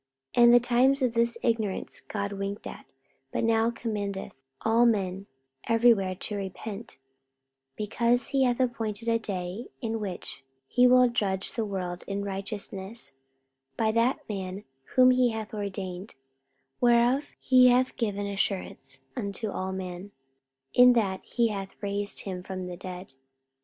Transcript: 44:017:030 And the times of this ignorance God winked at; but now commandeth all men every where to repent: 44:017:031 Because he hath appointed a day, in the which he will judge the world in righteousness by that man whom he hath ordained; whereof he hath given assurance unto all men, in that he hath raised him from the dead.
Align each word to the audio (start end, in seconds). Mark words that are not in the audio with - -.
44:017:030 0.35 0.43
And 0.43 0.53
the 0.55 0.59
times 0.59 1.01
of 1.03 1.13
this 1.13 1.37
ignorance 1.43 2.01
God 2.07 2.31
winked 2.33 2.65
at; 2.65 2.87
but 3.31 3.43
now 3.43 3.69
commandeth 3.69 4.33
all 4.61 4.83
men 4.87 5.27
every 5.67 5.93
where 5.93 6.15
to 6.15 6.35
repent: 6.35 6.97
44:017:031 7.77 7.77
Because 7.77 8.27
he 8.29 8.43
hath 8.45 8.59
appointed 8.59 9.07
a 9.07 9.19
day, 9.19 9.67
in 9.79 9.91
the 9.91 9.99
which 9.99 10.43
he 10.67 10.87
will 10.87 11.07
judge 11.07 11.51
the 11.51 11.65
world 11.65 12.03
in 12.07 12.23
righteousness 12.25 13.11
by 13.77 13.91
that 13.91 14.27
man 14.27 14.63
whom 14.95 15.11
he 15.11 15.29
hath 15.29 15.53
ordained; 15.53 16.15
whereof 16.79 17.35
he 17.39 17.67
hath 17.67 17.95
given 17.95 18.25
assurance 18.25 19.01
unto 19.15 19.51
all 19.51 19.71
men, 19.71 20.09
in 20.73 20.93
that 20.93 21.23
he 21.23 21.49
hath 21.49 21.75
raised 21.79 22.21
him 22.21 22.41
from 22.41 22.65
the 22.65 22.75
dead. 22.75 23.13